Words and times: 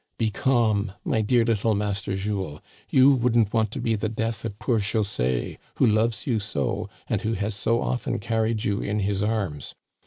Be 0.17 0.31
calm, 0.31 0.93
my 1.05 1.21
dear 1.21 1.45
lit 1.45 1.59
tle 1.59 1.75
Master 1.75 2.15
Jules, 2.17 2.61
you 2.89 3.11
wouldn't 3.13 3.53
want 3.53 3.69
to 3.69 3.79
be 3.79 3.93
the 3.93 4.09
death 4.09 4.43
of 4.43 4.57
poor 4.57 4.79
José, 4.79 5.59
who 5.75 5.85
loves 5.85 6.25
you 6.25 6.39
so, 6.39 6.89
and 7.07 7.21
who 7.21 7.33
has 7.33 7.53
so 7.53 7.83
often 7.83 8.17
car 8.17 8.41
ried 8.41 8.63
you 8.63 8.81
in 8.81 9.01
his 9.01 9.21
arms. 9.21 9.75